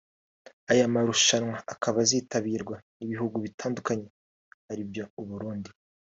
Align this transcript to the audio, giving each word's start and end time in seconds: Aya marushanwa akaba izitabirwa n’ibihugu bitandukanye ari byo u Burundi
Aya 0.71 0.93
marushanwa 0.93 1.57
akaba 1.73 1.97
izitabirwa 2.05 2.75
n’ibihugu 2.97 3.35
bitandukanye 3.45 4.07
ari 4.71 4.83
byo 4.89 5.03
u 5.21 5.23
Burundi 5.29 5.71